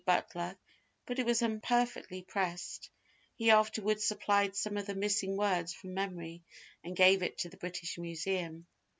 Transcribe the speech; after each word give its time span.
Butler, 0.03 0.57
but 1.05 1.19
it 1.19 1.27
was 1.27 1.43
imperfectly 1.43 2.23
pressed; 2.23 2.89
he 3.35 3.51
afterwards 3.51 4.03
supplied 4.03 4.55
some 4.55 4.75
of 4.75 4.87
the 4.87 4.95
missing 4.95 5.37
words 5.37 5.75
from 5.75 5.93
memory, 5.93 6.41
and 6.83 6.95
gave 6.95 7.21
it 7.21 7.37
to 7.37 7.49
the 7.49 7.57
British 7.57 7.99
Museum. 7.99 8.65